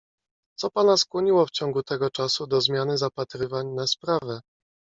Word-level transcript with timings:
"Co 0.59 0.71
pana 0.71 0.97
skłoniło 0.97 1.45
w 1.45 1.51
ciągu 1.51 1.83
tego 1.83 2.09
czasu 2.09 2.47
do 2.47 2.61
zmiany 2.61 2.97
zapatrywań 2.97 3.67
na 3.67 3.87
sprawę?" 3.87 4.41